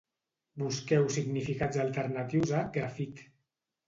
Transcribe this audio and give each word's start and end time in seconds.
Busqueu 0.59 1.03
significats 1.15 1.77
alternatius 1.83 2.55
a 2.61 2.63
«grafit». 2.79 3.23